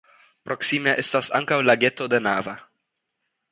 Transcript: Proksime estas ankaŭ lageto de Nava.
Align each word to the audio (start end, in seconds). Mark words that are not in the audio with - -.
Proksime 0.47 0.95
estas 1.01 1.29
ankaŭ 1.41 1.61
lageto 1.69 2.09
de 2.15 2.23
Nava. 2.29 2.59